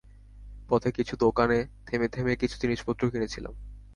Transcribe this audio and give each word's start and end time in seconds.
পথে 0.69 0.89
কিছু 0.91 1.13
দোকানে 1.15 1.57
থেমে 1.85 2.07
থেমে 2.07 2.33
কিছু 2.35 2.55
জিনিসপত্র 2.61 3.03
কিনেছিলাম। 3.11 3.53